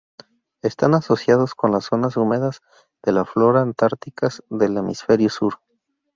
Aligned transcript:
Están 0.63 0.95
asociados 0.95 1.53
con 1.53 1.69
las 1.71 1.85
zonas 1.85 2.17
húmedas 2.17 2.61
de 3.03 3.11
la 3.11 3.23
flora 3.23 3.61
antárticas 3.61 4.41
del 4.49 4.75
hemisferio 4.77 5.29
sur. 5.29 5.59